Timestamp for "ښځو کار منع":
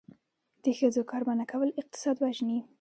0.79-1.45